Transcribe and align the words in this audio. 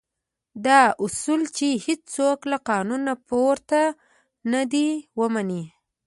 دا 0.65 0.81
اصل 1.05 1.41
چې 1.57 1.67
هېڅوک 1.85 2.39
له 2.51 2.57
قانونه 2.69 3.11
پورته 3.29 3.81
نه 4.51 4.61
دی 4.71 4.87
ومني. 5.19 5.63